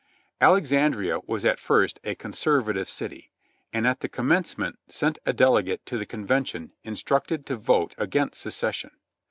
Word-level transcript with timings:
Alexandria 0.41 1.19
was 1.27 1.45
at 1.45 1.59
first 1.59 1.99
a 2.03 2.15
conservative 2.15 2.89
city, 2.89 3.29
and 3.71 3.85
at 3.85 3.99
the 3.99 4.09
com 4.09 4.29
mencement 4.29 4.73
sent 4.87 5.19
a 5.27 5.31
delegate 5.31 5.85
to 5.85 5.95
the 5.95 6.07
convention 6.07 6.73
instructed 6.83 7.45
to 7.45 7.55
vote 7.55 7.93
against 7.99 8.41
secession. 8.41 8.89